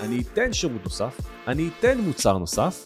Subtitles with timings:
[0.00, 2.84] אני אתן שירות נוסף, אני אתן מוצר נוסף,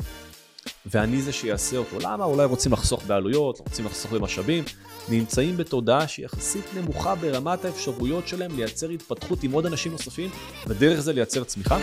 [0.87, 1.99] ואני זה שיעשה אותו.
[2.01, 2.25] למה?
[2.25, 4.65] אולי רוצים לחסוך בעלויות, רוצים לחסוך במשאבים,
[5.09, 10.31] נמצאים בתודעה שהיא יחסית נמוכה ברמת האפשרויות שלהם לייצר התפתחות עם עוד אנשים נוספים,
[10.67, 11.79] ודרך זה לייצר צמיחה.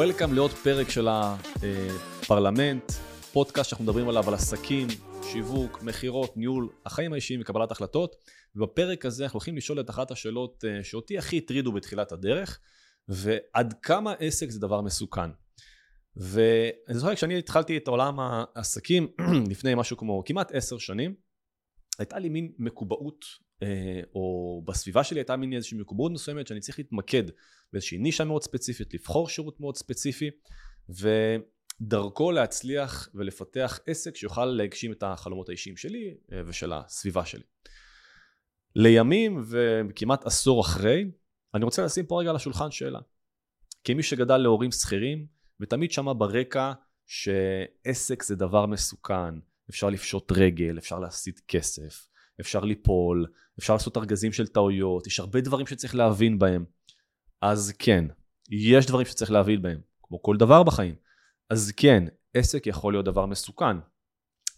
[0.00, 2.92] Welcome לעוד פרק של הפרלמנט,
[3.32, 4.88] פודקאסט שאנחנו מדברים עליו על עסקים,
[5.22, 8.16] שיווק, מכירות, ניהול, החיים האישיים וקבלת החלטות.
[8.56, 12.60] ובפרק הזה אנחנו הולכים לשאול את אחת השאלות אה, שאותי הכי הטרידו בתחילת הדרך,
[13.08, 15.30] ועד כמה עסק זה דבר מסוכן.
[16.16, 19.08] ואני זוכר כשאני התחלתי את עולם העסקים
[19.50, 21.14] לפני משהו כמו כמעט עשר שנים,
[21.98, 23.24] הייתה לי מין מקובעות,
[24.14, 27.22] או בסביבה שלי הייתה מין איזושהי מקובעות מסוימת שאני צריך להתמקד
[27.72, 30.30] באיזושהי נישה מאוד ספציפית, לבחור שירות מאוד ספציפי,
[30.88, 37.42] ודרכו להצליח ולפתח עסק שיוכל להגשים את החלומות האישיים שלי אה, ושל הסביבה שלי.
[38.76, 41.04] לימים וכמעט עשור אחרי,
[41.54, 43.00] אני רוצה לשים פה רגע על השולחן שאלה.
[43.84, 45.26] כמי שגדל להורים שכירים,
[45.60, 46.72] ותמיד שמע ברקע
[47.06, 49.34] שעסק זה דבר מסוכן,
[49.70, 52.09] אפשר לפשוט רגל, אפשר להסיט כסף,
[52.40, 53.26] אפשר ליפול,
[53.58, 56.64] אפשר לעשות ארגזים של טעויות, יש הרבה דברים שצריך להבין בהם.
[57.42, 58.04] אז כן,
[58.50, 60.94] יש דברים שצריך להבין בהם, כמו כל דבר בחיים.
[61.50, 63.76] אז כן, עסק יכול להיות דבר מסוכן,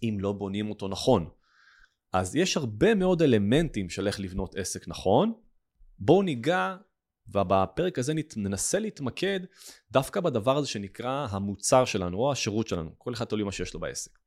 [0.03, 1.29] אם לא בונים אותו נכון.
[2.13, 5.33] אז יש הרבה מאוד אלמנטים של איך לבנות עסק נכון.
[5.99, 6.77] בואו ניגע,
[7.29, 9.41] ובפרק הזה ננסה להתמקד
[9.91, 12.91] דווקא בדבר הזה שנקרא המוצר שלנו או השירות שלנו.
[12.99, 14.22] כל אחד תלוי מה שיש לו בעסק.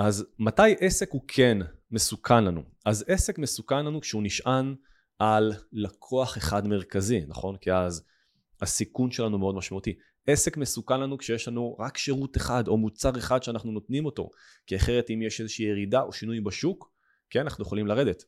[0.00, 1.58] אז מתי עסק הוא כן
[1.90, 2.62] מסוכן לנו?
[2.84, 4.74] אז עסק מסוכן לנו כשהוא נשען
[5.18, 7.56] על לקוח אחד מרכזי, נכון?
[7.56, 8.06] כי אז
[8.60, 9.94] הסיכון שלנו מאוד משמעותי.
[10.26, 14.30] עסק מסוכן לנו כשיש לנו רק שירות אחד או מוצר אחד שאנחנו נותנים אותו,
[14.66, 16.92] כי אחרת אם יש איזושהי ירידה או שינוי בשוק,
[17.30, 18.24] כן, אנחנו יכולים לרדת.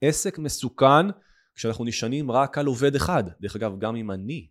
[0.00, 1.06] עסק מסוכן
[1.54, 3.24] כשאנחנו נשענים רק על עובד אחד.
[3.40, 4.48] דרך אגב, גם אם אני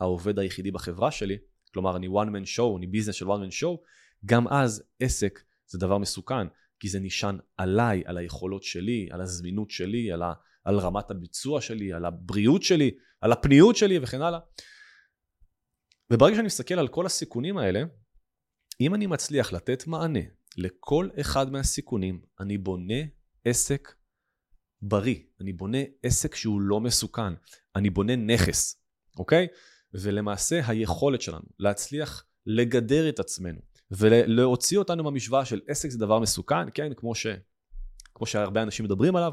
[0.00, 1.36] העובד היחידי בחברה שלי,
[1.74, 3.76] כלומר אני one man show, אני ביזנס של one man show,
[4.24, 5.40] גם אז עסק
[5.74, 6.46] זה דבר מסוכן,
[6.80, 10.32] כי זה נשען עליי, על היכולות שלי, על הזמינות שלי, על, ה,
[10.64, 12.90] על רמת הביצוע שלי, על הבריאות שלי,
[13.20, 14.38] על הפניות שלי וכן הלאה.
[16.10, 17.82] וברגע שאני מסתכל על כל הסיכונים האלה,
[18.80, 20.20] אם אני מצליח לתת מענה
[20.56, 23.02] לכל אחד מהסיכונים, אני בונה
[23.44, 23.94] עסק
[24.82, 27.34] בריא, אני בונה עסק שהוא לא מסוכן,
[27.76, 28.82] אני בונה נכס,
[29.18, 29.46] אוקיי?
[29.94, 36.70] ולמעשה היכולת שלנו להצליח לגדר את עצמנו ולהוציא אותנו מהמשוואה של עסק זה דבר מסוכן,
[36.74, 37.26] כן, כמו, ש,
[38.14, 39.32] כמו שהרבה אנשים מדברים עליו,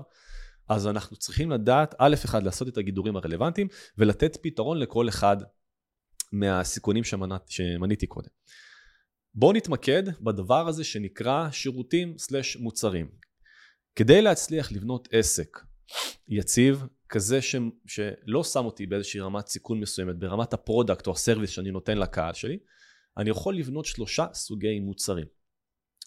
[0.70, 3.68] אז אנחנו צריכים לדעת, א', אחד, לעשות את הגידורים הרלוונטיים
[3.98, 5.38] ולתת פתרון לכל אחד
[6.32, 8.30] מהסיכונים שמנת, שמניתי קודם.
[9.36, 13.10] בואו נתמקד בדבר הזה שנקרא שירותים סלש מוצרים.
[13.96, 15.60] כדי להצליח לבנות עסק
[16.28, 21.16] יציב, כזה ש, שלא שם אותי באיזושהי רמת סיכון מסוימת, ברמת ה product או ה
[21.16, 22.60] service שאני נותן לקהל שלי,
[23.18, 25.28] אני יכול לבנות שלושה סוגי מוצרים,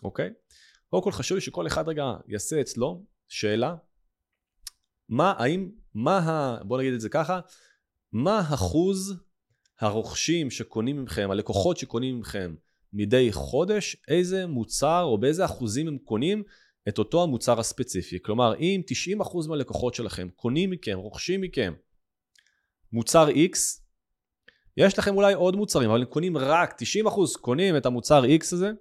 [0.04, 0.30] אוקיי?
[0.88, 3.76] קודם כל חשוב לי שכל אחד רגע יעשה אצלו שאלה,
[5.08, 6.64] מה, האם, מה ה...
[6.64, 7.40] בוא נגיד את זה ככה,
[8.12, 9.14] מה אחוז
[9.80, 12.54] הרוכשים שקונים מכם, הלקוחות שקונים מכם
[12.92, 16.42] מדי חודש, איזה מוצר או באיזה אחוזים הם קונים
[16.88, 18.22] את אותו המוצר הספציפי.
[18.22, 18.82] כלומר, אם
[19.20, 21.74] 90% מהלקוחות שלכם קונים מכם, רוכשים מכם
[22.92, 23.83] מוצר X,
[24.76, 26.74] יש לכם אולי עוד מוצרים, אבל הם קונים רק
[27.06, 28.72] 90% קונים את המוצר X הזה,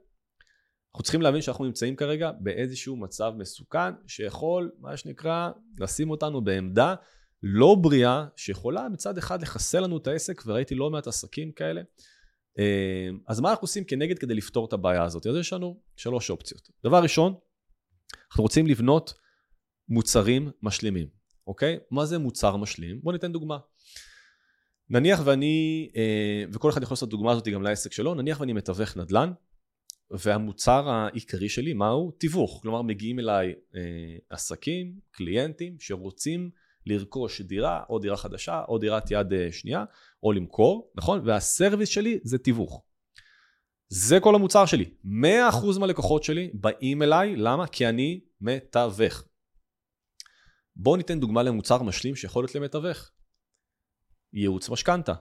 [0.94, 5.50] אנחנו צריכים להבין שאנחנו נמצאים כרגע באיזשהו מצב מסוכן שיכול, מה שנקרא,
[5.80, 6.96] לשים אותנו בעמדה
[7.44, 11.82] לא בריאה, שיכולה מצד אחד לחסל לנו את העסק, וראיתי לא מעט עסקים כאלה.
[12.60, 15.28] אה, אז מה אנחנו עושים כנגד כדי לפתור את הבעיה הזאת?
[15.28, 16.70] אז יש לנו שלוש אופציות.
[16.84, 17.36] דבר ראשון,
[18.30, 19.14] אנחנו רוצים לבנות
[19.90, 21.08] מוצרים משלימים,
[21.48, 21.80] אוקיי?
[21.92, 23.00] מה זה מוצר משלים?
[23.02, 23.58] בואו ניתן דוגמה.
[24.94, 28.98] נניח ואני, אה, וכל אחד יכול לעשות דוגמה הזאת גם לעסק שלו, נניח ואני מתווך
[28.98, 29.32] נדל"ן,
[30.12, 32.12] והמוצר העיקרי שלי מהו?
[32.12, 32.60] תיווך.
[32.62, 33.82] כלומר מגיעים אליי אה,
[34.30, 36.50] עסקים, קליינטים, שרוצים
[36.86, 39.86] לרכוש דירה, או דירה חדשה, או דירת יד אה, שנייה,
[40.24, 41.22] או למכור, נכון?
[41.26, 42.84] והסרוויס שלי זה תיווך.
[43.88, 44.86] זה כל המוצר שלי.
[45.06, 45.08] 100%
[45.80, 47.68] מהלקוחות שלי באים אליי, למה?
[47.68, 49.24] כי אני מתווך.
[50.76, 53.13] בואו ניתן דוגמה למוצר משלים שיכול להיות למתווך.
[54.34, 55.14] ייעוץ משכנתה,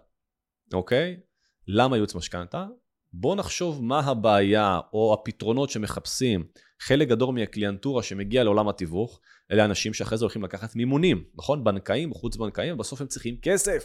[0.73, 1.21] אוקיי?
[1.69, 2.67] למה ייעוץ משכנתה?
[3.13, 6.47] בואו נחשוב מה הבעיה או הפתרונות שמחפשים
[6.81, 9.21] חלק גדול מהקליינטורה שמגיע לעולם התיווך,
[9.53, 11.65] אלה אנשים שאחרי זה הולכים לקחת מימונים, נכון?
[11.65, 13.85] בנקאים, חוץ בנקאים, בסוף הם צריכים כסף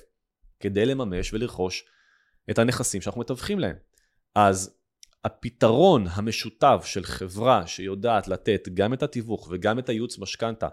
[0.60, 1.86] כדי לממש ולרכוש
[2.50, 3.76] את הנכסים שאנחנו מתווכים להם.
[4.36, 4.78] אז
[5.24, 10.68] הפתרון המשותף של חברה שיודעת לתת גם את התיווך וגם את הייעוץ משכנתה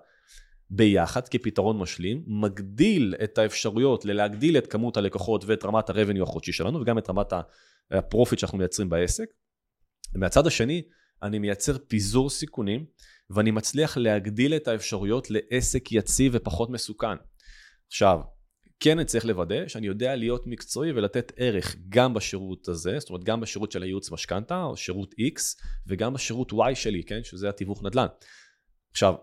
[0.70, 6.80] ביחד כפתרון משלים, מגדיל את האפשרויות ללהגדיל את כמות הלקוחות ואת רמת ה-revenue החודשי שלנו
[6.80, 7.32] וגם את רמת
[7.90, 9.26] ה profit שאנחנו מייצרים בעסק.
[10.14, 10.82] מהצד השני,
[11.22, 12.86] אני מייצר פיזור סיכונים
[13.30, 17.16] ואני מצליח להגדיל את האפשרויות לעסק יציב ופחות מסוכן.
[17.86, 18.20] עכשיו,
[18.80, 23.24] כן אני צריך לוודא שאני יודע להיות מקצועי ולתת ערך גם בשירות הזה, זאת אומרת
[23.24, 25.40] גם בשירות של הייעוץ משכנתה או שירות X
[25.86, 28.06] וגם בשירות Y שלי, כן, שזה התיווך נדל"ן.
[28.90, 29.14] עכשיו,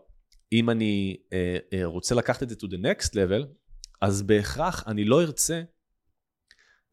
[0.53, 3.45] אם אני אה, אה, רוצה לקחת את זה to the next level,
[4.01, 5.61] אז בהכרח אני לא ארצה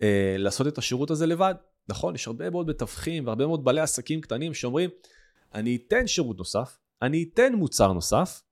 [0.02, 1.54] אה, לעשות את השירות הזה לבד.
[1.88, 4.90] נכון, יש הרבה מאוד מתווכים והרבה מאוד בעלי עסקים קטנים שאומרים,
[5.54, 8.42] אני אתן שירות נוסף, אני אתן מוצר נוסף,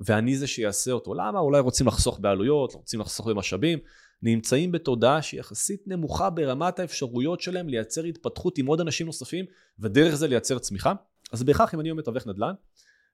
[0.00, 1.14] ואני זה שיעשה אותו.
[1.14, 1.38] למה?
[1.38, 3.78] אולי רוצים לחסוך בעלויות, רוצים לחסוך במשאבים,
[4.22, 9.44] נמצאים בתודעה שהיא יחסית נמוכה ברמת האפשרויות שלהם לייצר התפתחות עם עוד אנשים נוספים,
[9.78, 10.92] ודרך זה לייצר צמיחה.
[11.32, 12.52] אז בהכרח אם אני מתווך נדל"ן,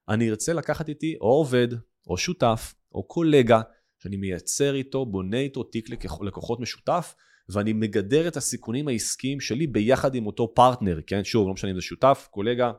[0.08, 1.68] אני ארצה לקחת איתי או עובד,
[2.06, 3.60] או שותף, או קולגה,
[3.98, 5.88] שאני מייצר איתו, בונה איתו תיק
[6.20, 7.14] לקוחות משותף,
[7.48, 11.24] ואני מגדר את הסיכונים העסקיים שלי ביחד עם אותו פרטנר, כן?
[11.24, 12.72] שוב, לא משנה אם זה שותף, קולגה,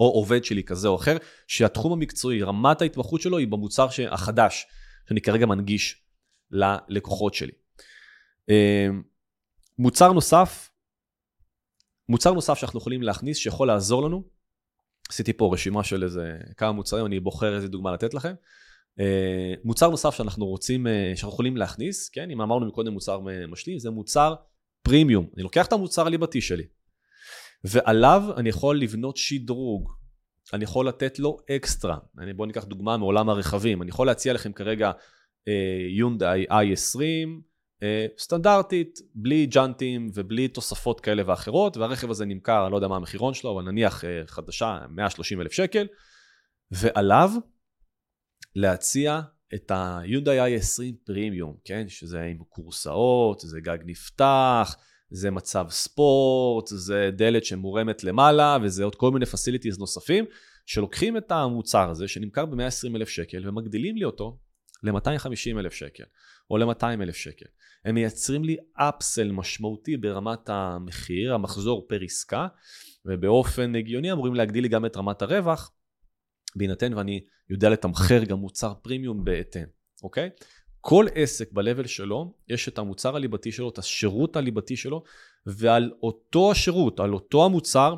[0.00, 1.16] או עובד שלי כזה או אחר,
[1.46, 4.66] שהתחום המקצועי, רמת ההתמחות שלו היא במוצר החדש,
[5.08, 6.02] שאני כרגע מנגיש
[6.50, 7.52] ללקוחות שלי.
[8.48, 9.02] אמ,
[9.78, 10.70] מוצר נוסף,
[12.08, 14.24] מוצר נוסף שאנחנו יכולים להכניס שיכול לעזור לנו,
[15.10, 18.32] עשיתי פה רשימה של איזה כמה מוצרים, אני בוחר איזה דוגמה לתת לכם.
[18.98, 19.04] אמ,
[19.64, 23.90] מוצר נוסף שאנחנו רוצים, אה, שאנחנו יכולים להכניס, כן, אם אמרנו מקודם מוצר משלים, זה
[23.90, 24.34] מוצר
[24.82, 25.26] פרימיום.
[25.34, 26.64] אני לוקח את המוצר הליבתי שלי,
[27.64, 29.92] ועליו אני יכול לבנות שדרוג,
[30.52, 31.98] אני יכול לתת לו אקסטרה.
[32.36, 34.92] בואו ניקח דוגמה מעולם הרכבים, אני יכול להציע לכם כרגע
[35.96, 37.49] יונדאי uh, i20 uh,
[38.18, 43.34] סטנדרטית, בלי ג'אנטים ובלי תוספות כאלה ואחרות, והרכב הזה נמכר, אני לא יודע מה המחירון
[43.34, 45.86] שלו, אבל נניח uh, חדשה, 130 אלף שקל,
[46.70, 47.30] ועליו
[48.56, 49.20] להציע
[49.54, 51.88] את היונדאי i20 פרימיום, כן?
[51.88, 54.76] שזה עם קורסאות, זה גג נפתח,
[55.10, 60.24] זה מצב ספורט, זה דלת שמורמת למעלה, וזה עוד כל מיני פסיליטיז נוספים,
[60.66, 64.38] שלוקחים את המוצר הזה שנמכר ב-120 אלף שקל ומגדילים לי אותו
[64.82, 66.04] ל-250 אלף שקל,
[66.50, 67.46] או ל-200 אלף שקל.
[67.84, 72.46] הם מייצרים לי אפסל משמעותי ברמת המחיר, המחזור פר עסקה,
[73.04, 75.72] ובאופן הגיוני אמורים להגדיל לי גם את רמת הרווח,
[76.56, 77.20] בהינתן ואני
[77.50, 79.64] יודע לתמחר גם מוצר פרימיום בהתאם,
[80.02, 80.30] אוקיי?
[80.80, 85.02] כל עסק ב-level שלו, יש את המוצר הליבתי שלו, את השירות הליבתי שלו,
[85.46, 87.94] ועל אותו השירות, על אותו המוצר,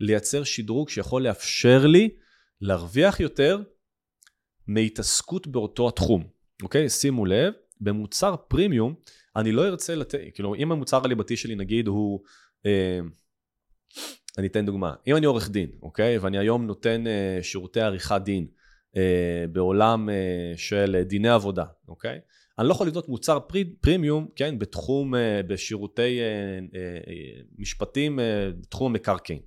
[0.00, 2.08] לייצר שדרוג שיכול לאפשר לי
[2.60, 3.62] להרוויח יותר
[4.66, 6.24] מהתעסקות באותו התחום.
[6.62, 6.88] אוקיי?
[6.88, 8.94] שימו לב, במוצר פרימיום,
[9.36, 12.20] אני לא ארצה לתת, כאילו, אם המוצר הליבתי שלי נגיד הוא,
[12.66, 13.00] אה,
[14.38, 16.18] אני אתן דוגמה, אם אני עורך דין, אוקיי?
[16.18, 18.46] ואני היום נותן אה, שירותי עריכת דין,
[18.96, 22.18] אה, בעולם אה, של דיני עבודה, אוקיי?
[22.58, 26.20] אני לא יכול לבנות מוצר פרי, פרימיום, כן, בתחום, אה, בשירותי
[27.58, 28.18] משפטים,
[28.60, 29.40] בתחום המקרקעין.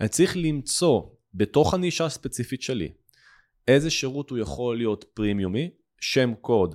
[0.00, 1.02] אני צריך למצוא
[1.34, 2.92] בתוך הנישה הספציפית שלי
[3.68, 6.74] איזה שירות הוא יכול להיות פרימיומי, שם קוד.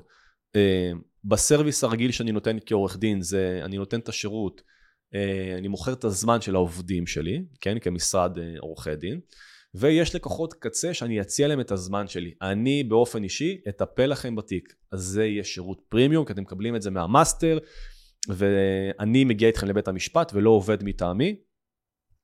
[1.24, 4.62] בסרוויס הרגיל שאני נותן כעורך דין זה אני נותן את השירות,
[5.58, 9.20] אני מוכר את הזמן של העובדים שלי, כן, כמשרד עורכי דין.
[9.76, 12.34] ויש לקוחות קצה שאני אציע להם את הזמן שלי.
[12.42, 14.74] אני באופן אישי אטפל לכם בתיק.
[14.92, 17.58] אז זה יהיה שירות פרימיום, כי אתם מקבלים את זה מהמאסטר,
[18.30, 21.36] ואני מגיע איתכם לבית המשפט ולא עובד מטעמי.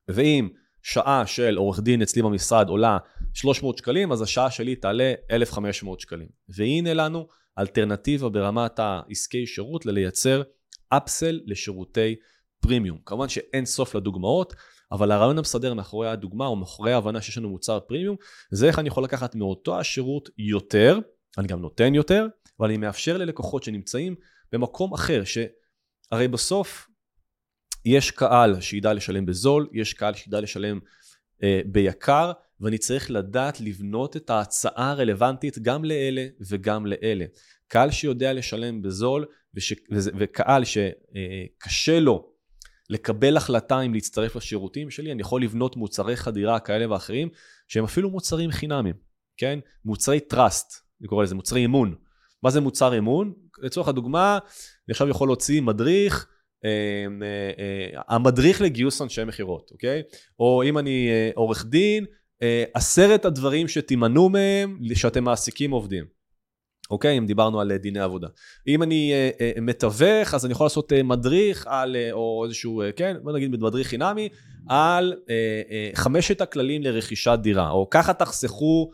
[0.08, 0.50] ואם
[0.82, 2.98] שעה של עורך דין אצלי במשרד עולה
[3.34, 6.28] 300 שקלים, אז השעה שלי תעלה 1,500 שקלים.
[6.50, 7.28] והנה לנו
[7.60, 10.42] אלטרנטיבה ברמת העסקי שירות ללייצר
[10.90, 12.16] אפסל לשירותי
[12.60, 12.98] פרימיום.
[13.06, 14.54] כמובן שאין סוף לדוגמאות.
[14.94, 18.16] אבל הרעיון המסדר מאחורי הדוגמה או מאחורי ההבנה שיש לנו מוצר פרימיום,
[18.52, 21.00] זה איך אני יכול לקחת מאותו השירות יותר,
[21.38, 22.28] אני גם נותן יותר,
[22.60, 24.16] אבל אני מאפשר ללקוחות שנמצאים
[24.52, 26.88] במקום אחר, שהרי בסוף
[27.86, 30.80] יש קהל שידע לשלם בזול, יש קהל שידע לשלם
[31.44, 32.32] אה, ביקר,
[32.62, 37.26] ואני צריך לדעת לבנות את ההצעה הרלוונטית גם לאלה וגם לאלה.
[37.68, 42.34] קהל שיודע לשלם בזול, וש, וקהל שקשה לו
[42.90, 47.30] לקבל החלטה אם להצטרף לשירותים שלי, אני יכול לבנות מוצרי חדירה כאלה ואחרים,
[47.68, 48.96] שהם אפילו מוצרים חינמים,
[49.38, 49.60] כן?
[49.86, 51.96] מוצרי trust, אני קורא לזה, מוצרי אמון.
[52.44, 53.34] מה זה מוצר אמון?
[53.62, 54.40] לצורך הדוגמה,
[54.88, 56.28] אני עכשיו יכול להוציא מדריך,
[56.66, 56.70] אה,
[57.22, 60.02] אה, אה, המדריך לגיוס אנשי מכירות, אוקיי?
[60.40, 62.06] או אם אני אה, עורך דין,
[62.74, 66.06] עשרת הדברים שתימנעו מהם שאתם מעסיקים עובדים.
[66.90, 67.18] אוקיי?
[67.18, 68.28] אם דיברנו על דיני עבודה.
[68.68, 72.82] אם אני אה, אה, מתווך, אז אני יכול לעשות אה, מדריך על, אה, או איזשהו,
[72.82, 74.30] אה, כן, בוא נגיד מדריך חינמי,
[74.70, 78.92] על אה, אה, חמשת הכללים לרכישת דירה, או ככה תחסכו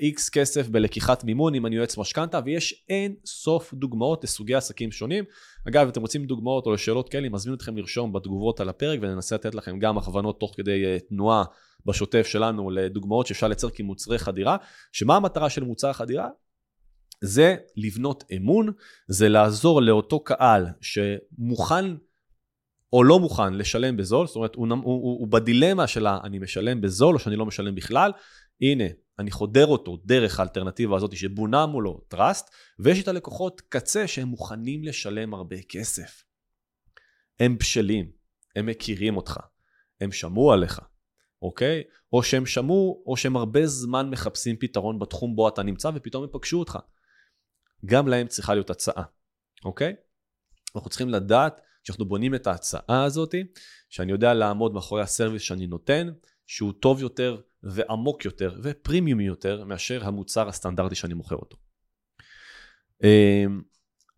[0.00, 4.92] איקס אה, כסף בלקיחת מימון אם אני יועץ משכנתה, ויש אין סוף דוגמאות לסוגי עסקים
[4.92, 5.24] שונים.
[5.68, 8.98] אגב, אם אתם רוצים דוגמאות או לשאלות כאלה, אני מזמין אתכם לרשום בתגובות על הפרק,
[9.02, 11.44] וננסה לתת לכם גם הכוונות תוך כדי תנועה
[11.86, 14.56] בשוטף שלנו לדוגמאות שאפשר לייצר כמוצרי חדירה,
[14.92, 16.28] שמה המטרה של מוצר חדירה?
[17.20, 18.72] זה לבנות אמון,
[19.08, 21.84] זה לעזור לאותו קהל שמוכן
[22.92, 26.80] או לא מוכן לשלם בזול, זאת אומרת, הוא, הוא, הוא, הוא בדילמה של אני משלם
[26.80, 28.12] בזול או שאני לא משלם בכלל,
[28.60, 28.84] הנה,
[29.18, 34.84] אני חודר אותו דרך האלטרנטיבה הזאת שבונה מולו טראסט, ויש את הלקוחות קצה שהם מוכנים
[34.84, 36.24] לשלם הרבה כסף.
[37.40, 38.10] הם בשלים,
[38.56, 39.38] הם מכירים אותך,
[40.00, 40.80] הם שמעו עליך,
[41.42, 41.82] אוקיי?
[42.12, 46.28] או שהם שמעו, או שהם הרבה זמן מחפשים פתרון בתחום בו אתה נמצא ופתאום הם
[46.32, 46.78] פגשו אותך.
[47.86, 49.02] גם להם צריכה להיות הצעה,
[49.64, 49.94] אוקיי?
[50.76, 53.34] אנחנו צריכים לדעת, כשאנחנו בונים את ההצעה הזאת,
[53.88, 56.08] שאני יודע לעמוד מאחורי הסרוויס שאני נותן,
[56.46, 61.56] שהוא טוב יותר ועמוק יותר ופרימיום יותר מאשר המוצר הסטנדרטי שאני מוכר אותו.
[63.04, 63.62] אמ,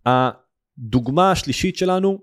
[0.07, 2.19] הדוגמה השלישית שלנו,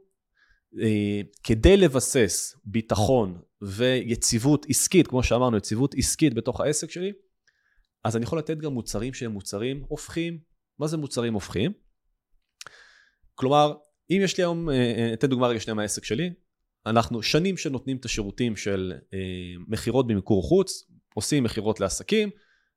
[1.44, 7.12] כדי לבסס ביטחון ויציבות עסקית, כמו שאמרנו, יציבות עסקית בתוך העסק שלי,
[8.04, 10.40] אז אני יכול לתת גם מוצרים שהם מוצרים הופכים.
[10.80, 11.72] מה זה מוצרים הופכים?
[13.36, 13.74] כלומר,
[14.12, 16.30] אם יש לי היום, אה, אה, אתן דוגמה רגע שנייה מהעסק שלי,
[16.86, 19.20] אנחנו שנים שנותנים את השירותים של אה,
[19.68, 22.30] מכירות במיקור חוץ, עושים מכירות לעסקים,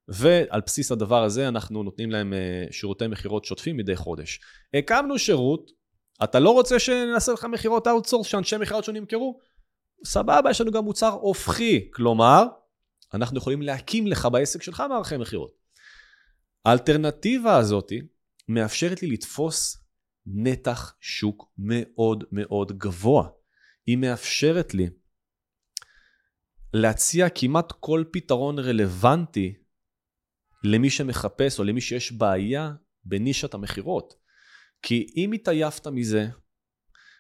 [0.09, 4.41] ועל בסיס הדבר הזה אנחנו נותנים להם אה, שירותי מכירות שוטפים מדי חודש.
[4.75, 5.71] הקמנו שירות,
[6.25, 9.41] אתה לא רוצה שנעשה לך מכירות outsource, שאנשי מכירות שונים ימכרו?
[10.05, 12.47] סבבה, יש לנו גם מוצר הופכי, כלומר,
[13.15, 15.55] אנחנו יכולים להקים לך בעסק שלך מערכי מכירות.
[16.65, 17.93] האלטרנטיבה הזאת
[18.49, 19.85] מאפשרת לי לתפוס
[20.27, 23.29] נתח שוק מאוד מאוד גבוה.
[23.87, 24.89] היא מאפשרת לי
[26.73, 29.55] להציע כמעט כל פתרון רלוונטי
[30.65, 32.73] למי שמחפש או למי שיש בעיה
[33.05, 34.15] בנישת המכירות.
[34.85, 36.27] כי אם התעייפת מזה,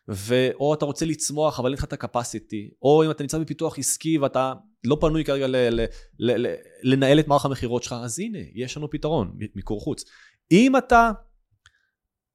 [0.08, 4.18] ואו אתה רוצה לצמוח אבל אין לך את הקפסיטי, או אם אתה נמצא בפיתוח עסקי
[4.18, 4.52] ואתה
[4.84, 5.86] לא פנוי כרגע ל- ל-
[6.18, 10.04] ל- לנהל את מערך המכירות שלך, אז הנה, יש לנו פתרון, מיקור חוץ.
[10.52, 11.10] אם אתה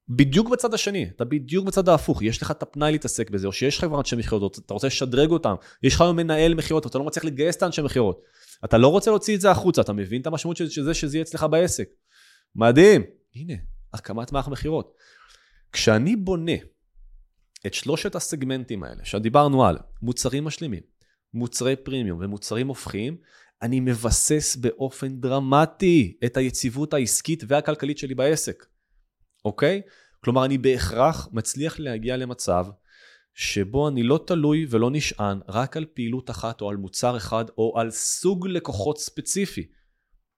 [0.09, 3.79] בדיוק בצד השני, אתה בדיוק בצד ההפוך, יש לך את הפנאי להתעסק בזה, או שיש
[3.79, 7.25] חברת אנשי מכירות, אתה רוצה לשדרג אותם, יש לך היום מנהל מכירות, אתה לא מצליח
[7.25, 8.21] לגייס את האנשי מכירות,
[8.65, 11.23] אתה לא רוצה להוציא את זה החוצה, אתה מבין את המשמעות של זה שזה יהיה
[11.23, 11.89] אצלך בעסק.
[12.55, 13.03] מדהים,
[13.35, 13.53] הנה,
[13.93, 14.93] הקמת מערך מכירות.
[15.71, 16.55] כשאני בונה
[17.65, 20.83] את שלושת הסגמנטים האלה, שדיברנו על מוצרים משלימים,
[21.33, 23.17] מוצרי פרימיום ומוצרים הופכיים,
[23.61, 28.65] אני מבסס באופן דרמטי את היציבות העסקית והכלכלית שלי בעסק.
[29.45, 29.81] אוקיי?
[30.23, 32.65] כלומר, אני בהכרח מצליח להגיע למצב
[33.33, 37.79] שבו אני לא תלוי ולא נשען רק על פעילות אחת או על מוצר אחד או
[37.79, 39.67] על סוג לקוחות ספציפי,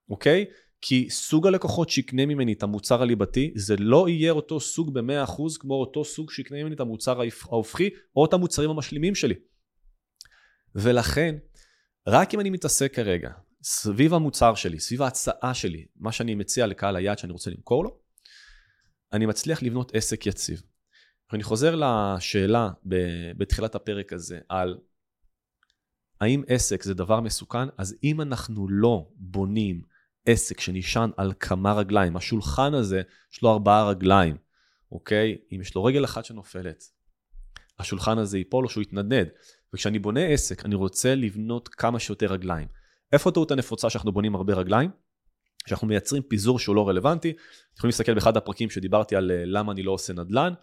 [0.10, 0.46] אוקיי?
[0.82, 5.74] כי סוג הלקוחות שיקנה ממני את המוצר הליבתי זה לא יהיה אותו סוג ב-100% כמו
[5.74, 9.36] אותו סוג שיקנה ממני את המוצר ההופכי או את המוצרים המשלימים שלי.
[10.76, 11.36] ולכן,
[12.08, 13.32] רק אם אני מתעסק כרגע
[13.64, 18.00] סביב המוצר שלי, סביב ההצעה שלי, מה שאני מציע לקהל היעד שאני רוצה למכור לו,
[19.14, 20.62] אני מצליח לבנות עסק יציב.
[21.34, 22.70] אני חוזר לשאלה
[23.38, 24.78] בתחילת הפרק הזה על
[26.22, 29.82] האם עסק זה דבר מסוכן, אז אם אנחנו לא בונים
[30.26, 33.02] עסק שנשען על כמה רגליים, השולחן הזה
[33.34, 34.38] יש לו ארבעה רגליים,
[34.92, 35.38] אוקיי?
[35.52, 36.84] אם יש לו רגל אחת שנופלת,
[37.80, 39.28] השולחן הזה ייפול או שהוא יתנדנד.
[39.74, 42.68] וכשאני בונה עסק, אני רוצה לבנות כמה שיותר רגליים.
[43.14, 44.90] איפה הטעות הנפוצה שאנחנו בונים הרבה רגליים?
[45.68, 47.30] שאנחנו מייצרים פיזור שהוא לא רלוונטי.
[47.30, 47.40] אתם
[47.78, 50.54] יכולים להסתכל באחד הפרקים שדיברתי על אה, למה אני לא עושה נדל"ן.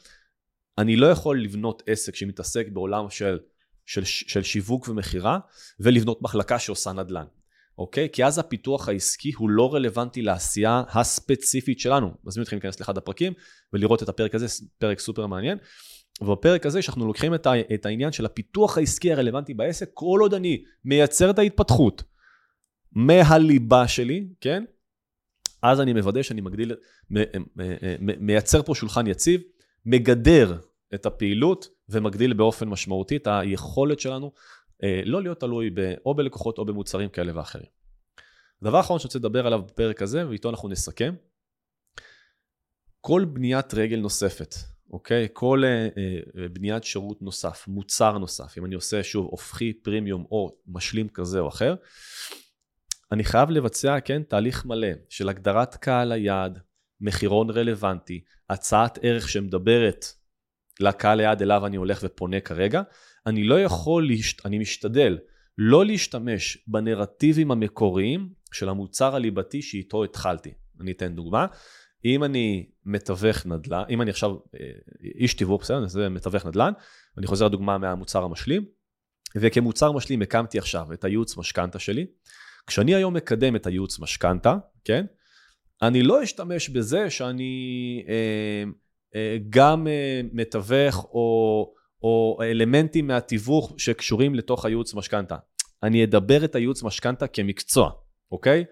[0.78, 3.38] אני לא יכול לבנות עסק שמתעסק בעולם של,
[3.86, 5.38] של, של שיווק ומכירה
[5.80, 7.24] ולבנות מחלקה שעושה נדל"ן,
[7.78, 8.08] אוקיי?
[8.12, 12.10] כי אז הפיתוח העסקי הוא לא רלוונטי לעשייה הספציפית שלנו.
[12.24, 13.32] מזמין אתכם להיכנס לאחד הפרקים
[13.72, 14.46] ולראות את הפרק הזה,
[14.78, 15.58] פרק סופר מעניין.
[16.20, 20.34] ובפרק הזה שאנחנו לוקחים את, ה, את העניין של הפיתוח העסקי הרלוונטי בעסק, כל עוד
[20.34, 22.02] אני מייצר את ההתפתחות
[22.92, 24.64] מהליבה שלי, כן?
[25.62, 26.74] אז אני מוודא שאני מגדיל,
[28.20, 29.40] מייצר פה שולחן יציב,
[29.86, 30.58] מגדר
[30.94, 34.32] את הפעילות ומגדיל באופן משמעותי את היכולת שלנו
[35.04, 35.70] לא להיות תלוי
[36.06, 37.66] או בלקוחות או במוצרים כאלה ואחרים.
[38.62, 41.14] הדבר האחרון שאני רוצה לדבר עליו בפרק הזה, ואיתו אנחנו נסכם,
[43.00, 44.54] כל בניית רגל נוספת,
[44.90, 45.28] אוקיי?
[45.32, 50.56] כל uh, uh, בניית שירות נוסף, מוצר נוסף, אם אני עושה שוב הופכי, פרימיום או
[50.66, 51.74] משלים כזה או אחר,
[53.12, 56.58] אני חייב לבצע, כן, תהליך מלא של הגדרת קהל היעד,
[57.00, 60.04] מחירון רלוונטי, הצעת ערך שמדברת
[60.80, 62.82] לקהל ליד אליו אני הולך ופונה כרגע,
[63.26, 64.10] אני לא יכול.
[64.44, 65.18] אני משתדל
[65.58, 70.52] לא להשתמש בנרטיבים המקוריים של המוצר הליבתי שאיתו התחלתי.
[70.80, 71.46] אני אתן דוגמה.
[72.04, 74.66] אם אני מתווך נדל"ן, אם אני עכשיו אה,
[75.14, 76.72] איש תיווך, בסדר, זה מתווך נדל"ן,
[77.18, 78.64] אני חוזר לדוגמה מהמוצר המשלים,
[79.36, 82.06] וכמוצר משלים הקמתי עכשיו את הייעוץ משכנתה שלי.
[82.66, 85.06] כשאני היום מקדם את הייעוץ משכנתה, כן?
[85.82, 88.64] אני לא אשתמש בזה שאני אה,
[89.14, 95.36] אה, גם אה, מתווך או, או אלמנטים מהתיווך שקשורים לתוך הייעוץ משכנתה.
[95.82, 97.90] אני אדבר את הייעוץ משכנתה כמקצוע,
[98.32, 98.64] אוקיי?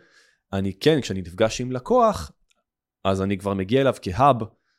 [0.53, 2.33] אני כן, כשאני נפגש עם לקוח,
[3.05, 4.37] אז אני כבר מגיע אליו כהאב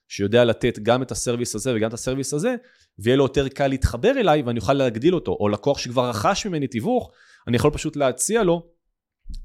[0.08, 2.56] שיודע לתת גם את הסרוויס הזה וגם את הסרוויס הזה,
[3.00, 5.38] ויהיה לו יותר קל להתחבר אליי ואני אוכל להגדיל אותו.
[5.40, 7.12] או לקוח שכבר רכש ממני תיווך,
[7.48, 8.70] אני יכול פשוט להציע לו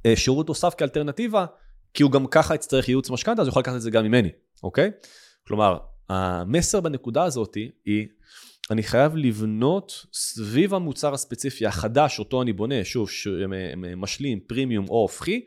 [0.07, 1.47] אה, שירות נוסף כאלטרנטיבה,
[1.95, 4.31] כי הוא גם ככה יצטרך ייעוץ משכנתה, אז הוא יכול לקחת את זה גם ממני,
[4.63, 4.91] אוקיי?
[5.47, 5.79] כלומר,
[6.09, 8.07] המסר בנקודה הזאת היא,
[8.71, 13.29] אני חייב לבנות סביב המוצר הספציפי החדש, אותו אני בונה, שוב, ש...
[13.97, 15.45] משלים, פרימיום או הופכי,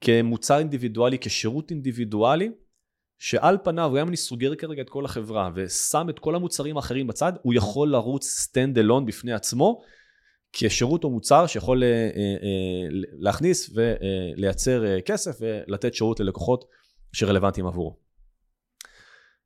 [0.00, 2.50] כמוצר אינדיבידואלי, כשירות אינדיבידואלי,
[3.18, 7.06] שעל פניו, גם אם אני סוגר כרגע את כל החברה ושם את כל המוצרים האחרים
[7.06, 9.80] בצד, הוא יכול לרוץ stand alone בפני עצמו,
[10.52, 12.88] כשירות או מוצר שיכול אה, אה, אה,
[13.18, 16.64] להכניס ולייצר כסף ולתת שירות ללקוחות
[17.12, 17.96] שרלוונטיים עבורו.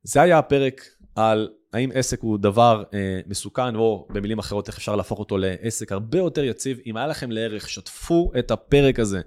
[0.03, 0.81] זה היה הפרק
[1.15, 2.83] על האם עסק הוא דבר
[3.27, 6.79] מסוכן, או במילים אחרות איך אפשר להפוך אותו לעסק הרבה יותר יציב.
[6.85, 9.21] אם היה לכם לערך, שתפו את הפרק הזה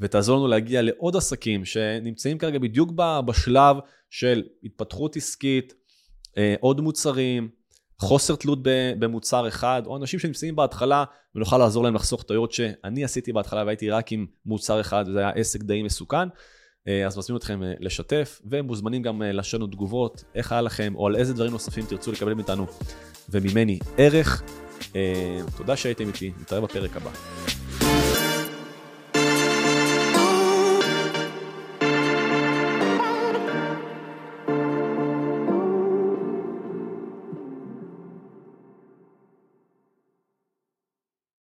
[0.00, 2.90] ותעזור לנו להגיע לעוד עסקים שנמצאים כרגע בדיוק
[3.26, 3.76] בשלב
[4.10, 5.74] של התפתחות עסקית,
[6.60, 7.48] עוד מוצרים,
[7.98, 8.58] חוסר תלות
[8.98, 13.90] במוצר אחד, או אנשים שנמצאים בהתחלה ונוכל לעזור להם לחסוך טעויות שאני עשיתי בהתחלה והייתי
[13.90, 16.28] רק עם מוצר אחד וזה היה עסק די מסוכן.
[16.88, 21.06] אה, אז מזמין אתכם אה, לשתף, ומוזמנים גם אה, לשנות תגובות, איך היה לכם, או
[21.06, 22.66] על איזה דברים נוספים תרצו לקבל מאיתנו
[23.28, 24.42] וממני ערך.
[25.56, 27.10] תודה שהייתם איתי, נתראה בפרק הבא.